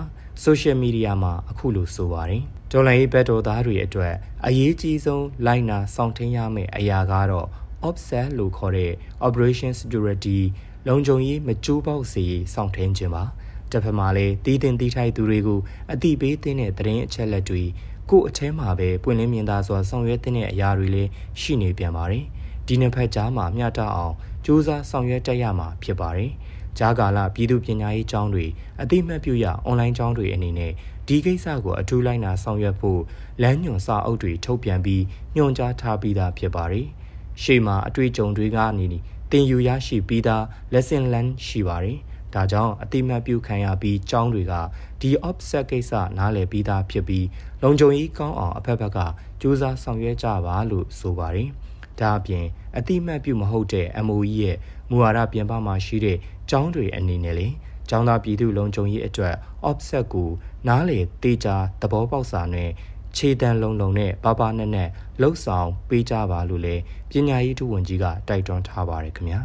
[0.42, 4.14] ဆိုရှယ်မီဒီယာမှာအခုလိုဆိုပါတယ်။ ဒေါ်လာရေးဘက်တော်သားတွေအတွက်
[4.46, 7.48] အရေးကြီးဆုံးလိုက်နာစောင့်ထင်းရမယ့်အရာကတော့
[7.88, 8.92] offset လို့ခေါ်တဲ့
[9.26, 10.40] operation security
[10.88, 13.24] လုံခြုံရေးမကျိုးပေါက်စေရေးစောင့်ထင်းခြင်းပါ။
[13.70, 15.60] တစ်ဖက်မှာလည်းတည်တင်တည်ထိုက်သူတွေကို
[15.92, 17.62] အတိပေးတဲ့သတင်းအချက်လက်တွေ
[18.10, 22.24] ကိုအထဲမှာပဲပွင့်လင်းမြင်သာစွာဆောင်ရွက်တဲ့အရာတွေလည်းရှိနေပြန်ပါတယ်။
[22.66, 26.30] ဒီနှစ်ဖက်ကြားမှာမျှတအောင်စူးစမ်းဆောင်ရွက်တက်ရမှာဖြစ်ပါတယ်။
[26.78, 28.46] ကြားကာလပြည်သူပညာရေးကျောင်းတွေ
[28.82, 30.72] အသိမှတ်ပြုရအွန်လိုင်းကျောင်းတွေအနေနဲ့
[31.08, 33.00] ဒီကိစ္စကိုအထူးလိုက်နာဆောင်ရွက်ဖို့
[33.42, 35.02] လမ်းညွှန်စာအုပ်တွေထုတ်ပြန်ပြီး
[35.36, 36.86] ညွှန်ကြားထားပြီးသားဖြစ်ပါတယ်။
[37.42, 38.86] ရှေ့မှာအတွေ့အကြုံတွေကနေ
[39.32, 40.42] တင်ယူရရှိပြီးသား
[40.72, 41.98] lesson learn ရှိပါတယ်။
[42.34, 44.54] ဒါကြောင့်အတိမတ်ပြုခံရပြီးကျောင်းတွေက
[45.00, 47.26] ဒီ offset ကိစ္စနားလည်ပြီးသားဖြစ်ပြီး
[47.62, 48.98] လုံခြုံရေးကောင်းအောင်အဖက်ဖက်က
[49.40, 51.48] စူးစမ်းဆောင်ရွက်ကြပါလို့ဆိုပါတယ်။
[52.00, 52.44] ဒါအပြင်
[52.76, 54.56] အတိမတ်ပြုမဟုတ်တဲ့ MOE ရဲ့
[54.90, 56.18] မူဝါဒပြင်ပမှာရှိတဲ့
[56.50, 57.48] ကျောင်းတွေအနေနဲ့လေ
[57.88, 59.34] ကျောင်းသားပြည်သူလုံခြုံရေးအတွက်
[59.68, 60.30] offset ကို
[60.68, 62.70] နားလေတေချာသဘောပေါက်စာနဲ့
[63.16, 64.88] ခြေတံလုံးလုံးနဲ့ပါပါနဲ့နဲ့
[65.20, 69.40] လှုပ်ဆောင်ပေးကြပါလို့လည်းပညာရေးထုဝန်ကြီးကတိုက်တွန်းထားပါတယ်ခင်ဗျာ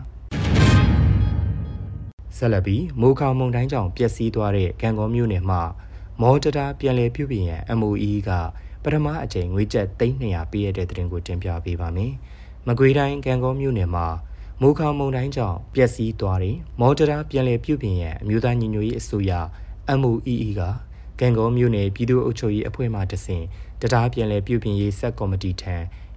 [2.37, 5.61] ဆက်လက်ပြီးမိုးခေါမုန်တိုင်းကြောင့်ပျက်စီးသွားတဲ့ကံကောမြို့နယ်မှာ
[6.21, 8.29] မော်တတာပြန်လည်ပြုပြင်ရန် MOE က
[8.83, 12.11] ပထမအကြိမ်ငွေကျပ်300ပေးရတဲ့တင်ကိုတင်ပြပေးပါမယ်။
[12.67, 14.05] မကွေးတိုင်းကံကောမြို့နယ်မှာ
[14.63, 19.31] မိုးခေါမုန်တိုင်းကြောင့်ပျက်စီးသွားတဲ့မော်တတာပြန်လည်ပြုပြင်ရန်အမျိုးသားညီညွတ်ရေးအစိုးရ
[19.99, 20.61] MOEE က
[21.19, 23.45] ကံကောမြို့နယ်ပြည်သူ့အုပ်ချုပ်ရေးအဖွဲ့မှတဆင့်
[23.81, 25.75] တရားပြန်လည်ပြုပြင်ရေးဆက်ကော်မတီထံ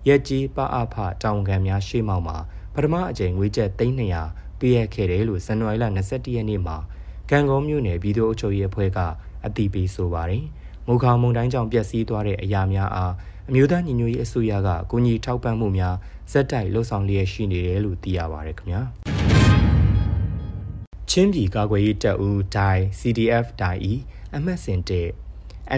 [0.09, 2.37] ရက်ကြီးပအဖတာဝန်ခံများရှေ့မှောက်မှာ
[2.75, 6.77] ပထမအကြိမ်ငွေကျပ်300ပေးရခဲ့တယ်လို့ဇန်နဝါရီလ22ရက်နေ့မှာ
[7.31, 8.99] ကံကောမြို့နယ်ပြည်သူ့အုပ်ချုပ်ရေးအဖွဲ့က
[9.47, 10.45] အတည်ပြုဆိုပါတယ်။
[10.87, 13.13] မုခါမုန်တိုင်းကြောင့်ပျက်စီးသွားတဲ့အရာများအား
[13.49, 15.95] အမျိုးသားညီညွတ်ရေးအစိုးရကကိုကြီးထောက်ပံ့မှုများ
[16.33, 18.81] ဇက်တိုက်လှုပ်ဆောင်လျက်ရှိနေတယ်လို့သိရပါတယ်ခင်ဗျာ။
[21.11, 23.93] ချင်းပြည်ကာကွယ်ရေးတပ်ဦးဒိုင် CDF ဒိုင် E
[24.35, 25.09] အမှတ်စဉ်တဲ့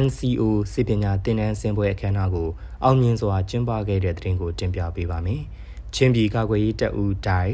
[0.05, 2.49] NCO စီပညာသင်တန်းဆင်းပွဲအခမ်းအနားကို
[2.85, 5.43] အောင်မြင်စွာကျင်းပခဲ့တဲ့တဲ့တင်ကိုတင်ပြပေးပါမယ်။
[5.95, 7.53] ချင်းပြည်ကာကွယ်ရေးတပ်ဦးဒိုင်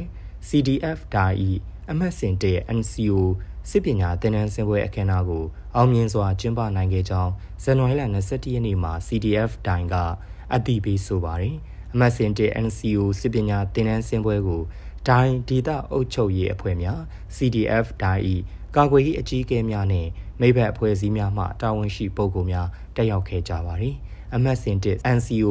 [0.49, 1.51] CDF ဒိုင် E
[1.91, 3.19] အမှတ်စဉ်တဲ့ NCO
[3.71, 5.45] စစ်ပညာသင်တန်းဆင်းပွဲအခမ်းအနားကို
[5.77, 9.95] အောင်မြင်စွာကျင်းပနိုင်ခဲ့ကြောင်းဇန်နဝါရီလ22ရက်နေ့မှာ CDF ဒိုင်က
[10.55, 11.57] အတည်ပြုဆိုပါတယ်။
[11.95, 14.63] အမတ်စင်တဲ့ NCO စစ်ပညာသင်တန်းဆင်းပွဲကို
[15.09, 17.01] ဒိုင်ဒေတာအုပ်ချုပ်ရေးအဖွဲ့များ
[17.37, 18.35] CDF ဒိုင်ဤ
[18.77, 20.07] ကာကွယ်ရေးအကြီးအကဲများနဲ့
[20.41, 23.95] မိဘအဖွဲ့အစည်းများမှတာဝန်ရှိပုဂ္ဂိုလ်များတက်ရောက်ခဲ့ကြပါတယ်။
[24.35, 25.49] အမတ်စင်တဲ့ NCO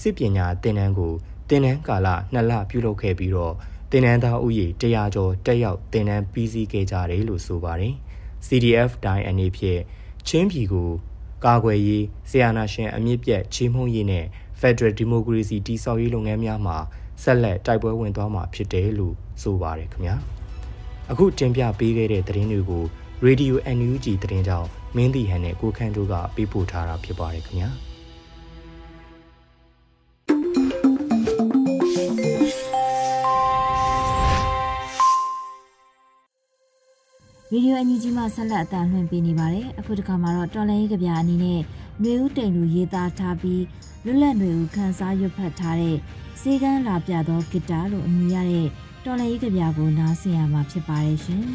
[0.00, 1.12] စစ်ပညာသင်တန်းကို
[1.48, 3.54] သင်တန်းကာလ2လပြုလုပ်ခဲ့ပြီးတော့
[3.90, 7.94] တင်နန်းသားဥယေ100ကျော်တက်ရောက်တင်နန်းပြီးစီးခဲ့ကြတယ်လို့ဆိုပါတယ်။
[8.46, 9.80] CDF တိုင်းအနေဖြင့်
[10.28, 10.90] ချင်းပြည်ကို
[11.44, 14.26] ကာကွယ်ရေးဆီယနာရှင်အမြင့်ပြတ်ချီးမွမ်းရေးနဲ့
[14.60, 16.76] Federal Democracy တည်ဆောက်ရေးလုပ်ငန်းများမှာ
[17.22, 20.16] ဆက်လက်တိုက်ပွဲဝင်သွားမှာဖြစ်တယ်လို့ဆိုပါတယ်ခင်ဗျာ။
[21.10, 22.84] အခုတင်ပြပေးခဲ့တဲ့သတင်းတွေကို
[23.26, 27.70] Radio NUG သတင်းကြောင့်မင်းတီဟန်နဲ့ကိုခန့်တို့ကပေးပို့ထားတာဖြစ်ပါတယ်ခင်ဗျာ။
[37.52, 41.60] ရေဒီယိုအန်ဂျီဂျီမှဆက်လက်အသံလွှင့်ပေးနေပါတယ်။အခုတစ်ခါမှာတော့တော်လိုင်းရေးကြပြအနေနဲ့
[42.00, 43.62] ຫນွေဦးတိန်လူရေးသားထားပြီး
[44.04, 45.96] လွတ်လပ်ຫນွေဦးခန်းစားရွတ်ဖတ်ထားတဲ့
[46.40, 48.68] စေကန်းလာပြသောဂီတာလို့အမည်ရတဲ့
[49.04, 51.42] တော်လိုင်းရေးကြပြကိုနားဆင်ရမှာဖြစ်ပါတယ်ရှင်။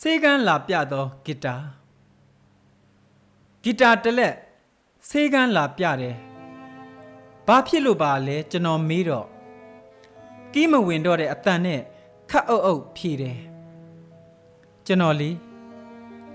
[0.00, 1.54] စေကန်းလာပြသောဂီတာ
[3.62, 4.34] ဂီတာတလက်
[5.08, 6.14] စေကန်းလာပြတယ်။
[7.46, 9.26] ဘာဖြစ်လို့ပါလဲကျွန်တော်မေးတော့
[10.52, 11.80] ကီးမဝင်တော့တဲ့အတန်နဲ့
[12.30, 13.38] ခတ်အုပ်အုပ်ဖြေတယ်။
[14.86, 15.30] ကျွန်တော်လေ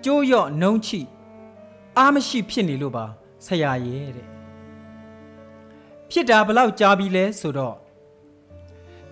[0.04, 1.00] ကျိုးရော့နှုံးချိ
[1.98, 3.08] အားမရှိဖြစ်နေလို့ပါ
[3.46, 4.28] ဆရာရဲ့တဲ့
[6.10, 7.76] ဖြစ်တာဘလောက်ကြာပြီလဲဆိုတော့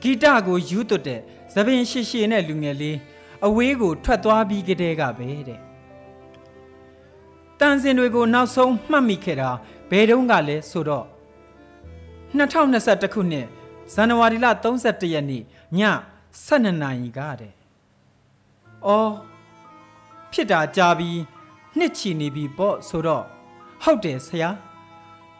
[0.01, 1.21] ဂီတကိုယူသွတ်တဲ့
[1.53, 2.97] သပင်ရှိရှိနဲ့လူငယ်လေး
[3.45, 5.59] အဝေးကိုထွက်သွားပြီးကြတဲ့ကပဲတဲ့
[7.59, 9.49] တန်စင်တွေကိုနောက်ဆုံးမှတ်မိခဲ့တာ
[9.89, 11.05] ဘယ်တုန်းကလဲဆိုတော့
[12.37, 13.47] 2021ခုနှစ်
[13.93, 15.43] ဇန်နဝါရီလ31ရက်နေ့ည
[16.45, 17.53] 12နာရီကတဲ့။
[18.85, 19.13] အော်
[20.31, 21.19] ဖြစ်တာကြာပြီး
[21.77, 23.25] နှစ်ချီနေပြီပေါ့ဆိုတော့
[23.83, 24.49] ဟုတ်တယ်ဆရာ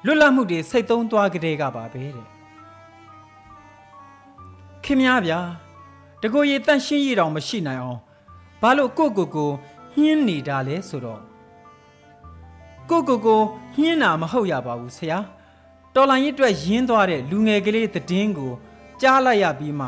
[0.06, 2.28] လွတ်လပ်မှုတွေစိတ်သုံးသွားကြတဲ့ကပါပဲတဲ့
[4.84, 5.40] ခင်များဗျာ
[6.22, 8.00] တကိုရီတန့်ရှင်းရတောင်မရှိနိုင်အောင်
[8.62, 9.52] ဘာလို့ကိုကိုကို
[9.94, 11.22] ဟင်းနေတာလဲဆိုတော့
[12.90, 13.42] ကိုကိုကို
[13.76, 15.18] ဟင်းတာမဟုတ်ရပါဘူးဆရာ
[15.96, 18.52] တော်လိုင်းရစ်အတွက်ရင်းသွားတဲ့လူငယ်ကလေးသတင်းကို
[19.02, 19.88] ကြားလိုက်ရပြီးမှ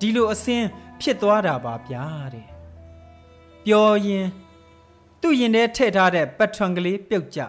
[0.00, 0.66] ဒီလိုအစင်း
[1.00, 2.48] ဖြစ်သွားတာပါဗျာတဲ့
[3.64, 4.26] ပြောရင်
[5.20, 7.40] သူ့ရင်ထဲထည့်ထားတဲ့ပတ်ထွန်ကလေးပြုတ်ကြ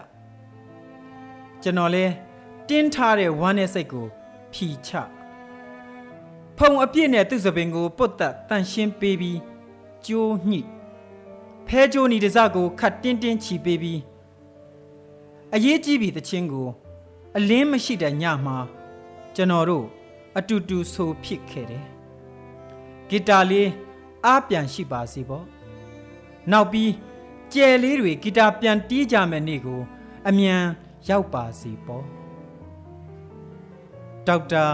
[1.64, 2.04] ကျွန်တော်လဲ
[2.68, 4.06] တင်းထားတဲ့ဝမ်းနဲ့စိတ်ကို
[4.52, 4.90] ဖြီချ
[6.58, 9.38] ဖုံအပြစ်နဲ့သူ့စပင်ကိုပုတ်တက်တန်ရှင်းပေးပြီး
[10.06, 10.60] ကျိုးညှိ
[11.66, 14.00] ဖဲကျိုးနီတစကိုခတ်တင်းတင်းချီပေးပြီး
[15.54, 16.68] အရေးကြီးပြီတချင်းကို
[17.36, 18.56] အလင်းမရှိတဲ့ညမှာ
[19.34, 19.86] ကျွန်တော်တို့
[20.38, 21.84] အတူတူဆိုဖြစ်ခဲ့တယ်
[23.08, 23.70] ဂီတာလေး
[24.24, 25.46] အားပြန်ရှိပါစေပေါ့
[26.50, 26.92] နောက်ပြီး
[27.52, 29.80] ကြယ်လေးတွေဂီတာပြန်တီးကြမယ်နေ့ကို
[30.28, 30.62] အမြန်
[31.08, 32.04] ရောက်ပါစေပေါ့
[34.26, 34.64] ဒေါက်တာ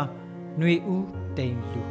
[0.58, 1.82] ຫນွေဦးတိန်လူ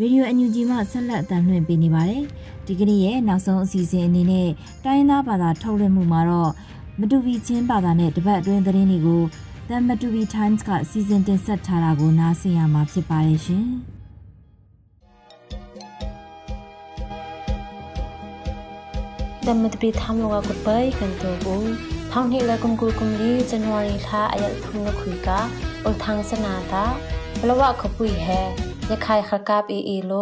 [0.00, 2.22] ရေဒီယိုအန်ယူဂျီမှဆက်လက်အသံလွှင့်ပေးနေပါတယ်။
[2.66, 4.48] ဒီကနေ့ရဲ့နောက်ဆုံးအစီအစဉ်အနေနဲ့
[4.84, 6.52] တိုင်းသားဘာသာထုတ်လွှင့်မှုမှာတော့
[6.99, 9.23] မတူပီချင်းဘာသာနဲ့တပတ်အတွင်းသတင်းတွေကို
[9.67, 13.67] The Matubi Times ကစီစဉ်တင်ဆက်ထားတာကိုနားဆင်ရမှာဖြစ်ပါတယ်ရှင်။
[19.47, 21.55] ดำมันจะไปทำโลกากุเปยกันตัวบู
[22.11, 25.39] ท้องที่ละกุมกุลกุมลีจันวารีท่าอายัทุนนคุยกา
[25.85, 26.85] อุลทางสนาตา
[27.37, 28.27] เพราะว่าขบุยแฮ
[28.89, 30.13] ยะคายขกาบอีอีโล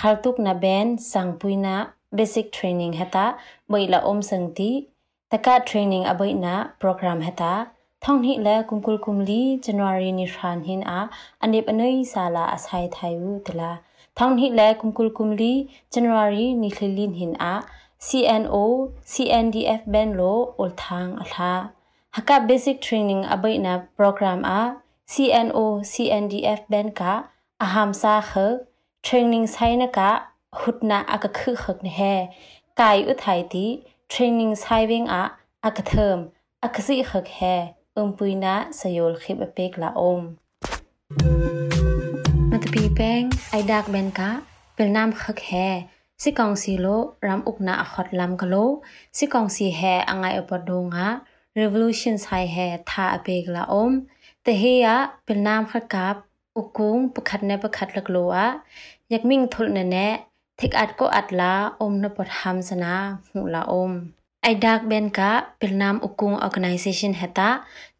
[0.00, 1.76] ขัลตุกนาเบนสังปุยนา
[2.16, 3.26] Basic Training ฮตา
[3.72, 4.70] บอยละอมสังตี
[5.30, 7.54] ตะกะ Training อบอยนาโปรแกรมฮตา
[8.04, 11.00] ท่องนี้และกุมกุลกุมลี January นิทานหินอา
[11.40, 13.72] อันเดบอนยสาลาอาศัยไทยวูตละ
[14.18, 15.52] ท่องนี้และกุมกุลกุมลี
[15.92, 17.54] January นิคลินหินอา
[18.06, 21.72] CNO CNDF ben lo ol thang atha
[22.16, 24.60] haka basic training aboina program a
[25.12, 27.12] CNO CNDF ben ka
[27.60, 28.46] aham sa khe
[29.02, 30.10] training saina ka
[30.60, 32.14] hutna aka khu khak ne he
[32.78, 33.66] kai u thai ti
[34.08, 35.22] training saving a
[35.68, 36.20] aka therm
[36.66, 37.56] aka si khak he
[38.00, 40.24] umpuina sayol khip apek la om
[42.50, 44.30] matapi peng ai dak ben ka
[44.76, 45.68] pilnam khak he
[46.22, 46.86] สิกองสีโล
[47.26, 48.56] รำอุกนาขอดลำกะโล
[49.16, 51.08] สิกองสีแฮอังไงอปดงะ
[51.58, 52.56] revolution ไฮแฮ
[52.90, 53.92] ทาอเปกละอม
[54.42, 56.16] แต่เฮยะเป็นนามขกับ
[56.56, 58.46] อุกุงประคัดในประคัดลักโลอะ
[59.10, 60.08] อยากมิ่งทุนแน่แน่
[60.58, 62.94] ทิกอัดก็อัดละอมนปธรรมสนา
[63.30, 63.90] หูละอม
[64.42, 67.50] ไอดากเบนกะเป็นนามอุกุง organization เฮตะ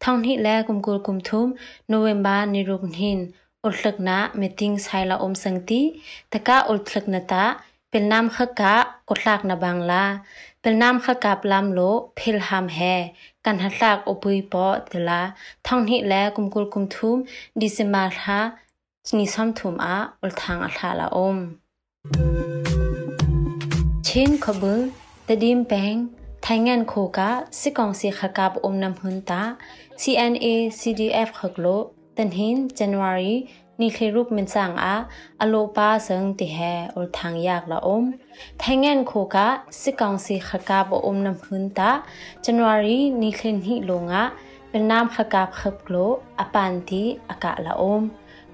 [0.03, 1.47] ท่องที่แลกุมกุลกุมทุม
[1.87, 3.19] โนเวมบานิรุกหิน
[3.65, 5.81] อุลลักนะเมติงไฮละอมสังตี
[6.29, 7.43] แต่กะอุลลักนะตา
[7.91, 8.75] เป็นน้ำขกะ
[9.09, 10.05] กดลากนบางลา
[10.61, 11.79] เป็นน้ำขกะปลามโล
[12.15, 12.79] เพลหามแฮ
[13.45, 15.21] กันหัดลากอบุยปอเดลา
[15.67, 17.17] ท่องหิแลกุมกุลกุมทุม
[17.59, 18.39] ดิสมาทา
[19.17, 21.37] นิซอมทุมอาอุลทางอัลาลาอม
[24.05, 24.79] เช่นขบึง
[25.27, 25.95] ตะดิมแปง
[26.43, 29.41] ไทยงานโคกะสิกองสีขกาบอมนำหุนตา
[30.01, 30.47] CNA
[30.79, 31.67] CDF ขกโล
[32.17, 34.95] ตันหิน January 2023 นี่คลีรูปมินสังอะ
[35.41, 36.59] อโลปาสังติแฮ
[36.95, 38.03] อุทังยากละอม
[38.59, 39.47] แทงเงินโคกะ
[39.79, 41.91] สิกองสีขกาบอมนำพื้นตา
[42.43, 44.23] จันวารีนี่คลินฮิลงะ
[44.69, 45.95] เป็นนามขกาบขบโล
[46.39, 48.01] อปันติอากาละอม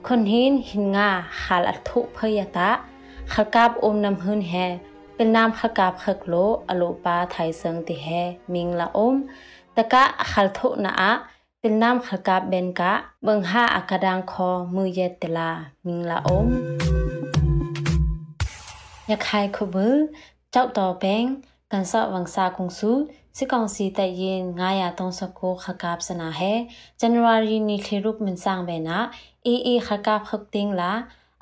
[0.07, 1.09] คนหินหินงา
[1.41, 2.69] ขาลทุเพยตะ
[3.33, 4.53] ขกาบอมนำพื้นแฮ
[5.15, 6.35] เป็นนามขกาบขกโล
[6.69, 8.07] อโลปาไทยสังติแฮ
[8.53, 9.15] มิงละอม
[9.75, 11.11] ตะกะขลทุนาอะ
[11.60, 12.92] เป็นน้ำขกาบเบนกะ
[13.24, 15.50] เบิงห้าอากาดังคอมือเยตลา
[15.86, 16.46] มิงละอม
[19.10, 19.94] ยาคายขบือ
[20.52, 21.24] เจ้าต่อแปง
[21.72, 22.90] กันสะวังซาคงสู
[23.36, 24.42] စစ်ကောင်စီတပ်ရင်
[25.00, 26.52] 939ခကပ်စနာဟဲ
[27.00, 28.98] ဇန်နဝါရီနီခေရုပမင်ဆောင်ဘဲနာ
[29.46, 30.92] အေအေခကပ်ခပ်တင်းလာ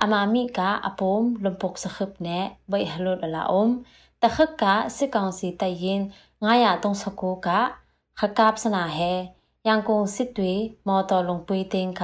[0.03, 3.67] အမာမီကအပုံလုံပုတ်စခပ်နဲ့ဘိုင်ဟလုဒလာအုံ
[4.23, 4.65] တခက်က
[4.97, 6.01] စစ်ကောင်စီတပ်ရင်
[6.45, 7.49] 939က
[8.19, 9.13] ခကပ်စနာဟဲ
[9.68, 10.54] ရန်ကုန်စစ်တွေ
[10.88, 12.04] မော်တော်လုံပွေးတင်းက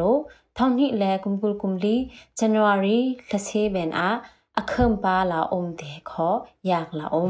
[0.00, 0.16] လို
[0.56, 1.96] ထောင်းနိလဲကုမ်ပုလ်ကုမ်လီ
[2.38, 2.98] ဇန်နဝါရီ
[3.30, 4.10] လဆေဘန်အာ
[4.60, 6.34] အခမ်ပါလာအုံတေခော
[6.70, 7.26] ယากလာအုံ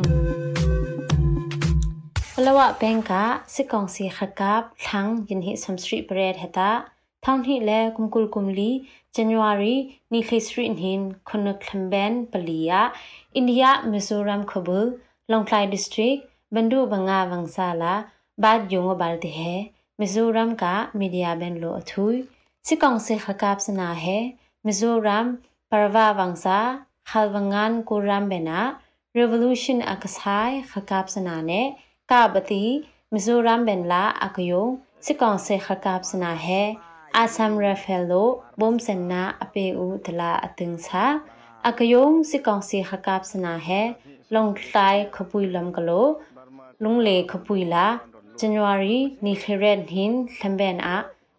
[2.34, 3.12] ပလဝဘန်က
[3.54, 6.70] စစ်ကောင်စီခကပ်ထန်းယင်ဟိဆမ်စထရီပရက်ဟတာ
[7.24, 8.70] ထောင်းဟိလဲကုမ်ကုလကုမ်လီ
[9.14, 9.74] ဇန်နဝါရီ
[10.12, 12.80] နီခိစရီဟင်ခွနခလမ်ဘန်ပလီယာ
[13.34, 14.78] အိန္ဒိယမီဇိုရမ်ခဘူ
[15.30, 16.16] လောင်ကလိုက်ဒစ်ထရစ်
[16.54, 17.94] ဘန်ဒူဘငါဝង្စာလာ
[18.42, 19.52] ဘတ်ယုံဘလတေဟဲ
[20.00, 20.64] မီဇိုရမ်က
[20.98, 22.16] မီဒီယာဘန်လိုအထူး
[22.66, 24.18] စစ်ကောင်စီခကပ်စနာဟဲ
[24.66, 25.26] မီဇိုရမ်
[25.70, 26.58] ပရဝဝង្စာ
[27.04, 28.80] halwangan kuram bena
[29.12, 31.76] revolution akasai khakap sana ne
[32.08, 32.64] ka bati
[33.12, 34.62] mizoram benla akayo
[35.04, 36.83] sikong se khakap sana he asam rafelo bom senna ape u tala
[37.16, 38.12] อาซัมราเฟลโล
[38.60, 41.04] บอมเซนนาอเปอูดลาอตึงซา
[41.66, 43.68] อากยงสิกองสิหกับสนาเฮ
[44.34, 44.46] ลง
[44.76, 45.90] ตายขปุยลำกโล
[46.82, 47.86] ลุงเลขปุยลา
[48.40, 50.96] January นี่เคเรนหินทัมเบนอะ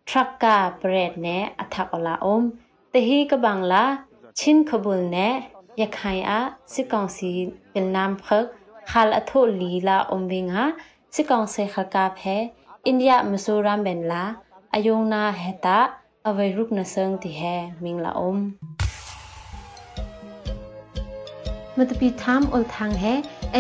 [0.07, 1.27] ทรักกาเปรดเน
[1.59, 2.43] อัทักอลาอม
[2.89, 3.85] เตฮีกบังลา
[4.39, 5.17] ชินขบุลเน
[5.79, 6.39] ยะไคอะ
[6.73, 7.31] สิกองสี
[7.71, 8.45] เป็นนามเพิก
[8.89, 10.65] คาลอโทลีลาอมเวงฮะ
[11.13, 12.19] สิกองเซขกาเพ
[12.85, 14.23] อินเดียมซูรามเบนลา
[14.75, 15.77] ayongna heta
[16.29, 18.39] avai rukna sang ti he mingla om
[21.77, 23.13] matpi tham ol thang he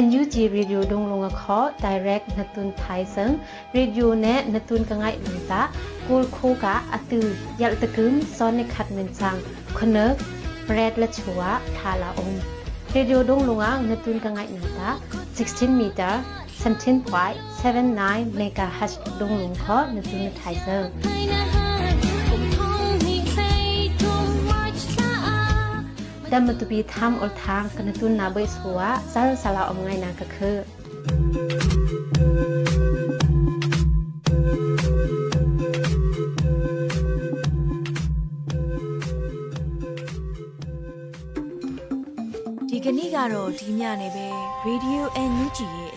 [0.07, 3.33] NUG radio dong longa kho direct natun thai sang
[3.77, 5.15] radio ne natun kangai
[5.51, 5.61] ta
[6.07, 7.19] kul kho ka atu
[7.61, 9.39] yal takum son ne khat men sang
[9.77, 10.09] khner
[10.77, 12.33] red la chua thala om
[12.95, 14.47] radio dong longa natun kangai
[14.79, 14.89] ta
[15.35, 16.13] 16 meter
[16.64, 20.90] 17.79 megahertz ดงลงขอนตุนไทเซอร์
[26.32, 28.80] ดัมมตุบีทำอลทางกันตุนนาเบสหัว
[29.12, 30.58] ซาลสาลาอมไงนากะคือ
[42.86, 44.28] ကနေ့ကတော့ဒီညနေပဲ
[44.66, 45.84] Radio NUG ရဲ့အ ဲ့